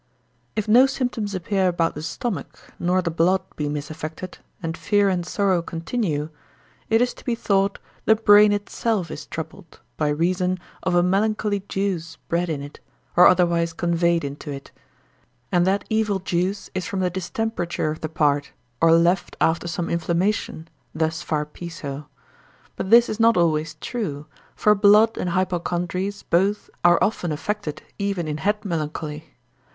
[0.55, 5.23] If no symptoms appear about the stomach, nor the blood be misaffected, and fear and
[5.23, 6.29] sorrow continue,
[6.89, 11.59] it is to be thought the brain itself is troubled, by reason of a melancholy
[11.69, 12.79] juice bred in it,
[13.15, 14.71] or otherwise conveyed into it,
[15.51, 19.87] and that evil juice is from the distemperature of the part, or left after some
[19.87, 22.07] inflammation, thus far Piso.
[22.75, 24.25] But this is not always true,
[24.55, 29.35] for blood and hypochondries both are often affected even in head melancholy.